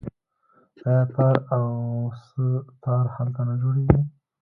[0.87, 1.63] آیا تار او
[2.25, 2.43] سه
[2.83, 3.99] تار هلته نه جوړیږي؟